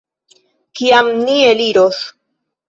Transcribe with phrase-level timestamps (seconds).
[0.79, 2.01] Kiam ni eliros?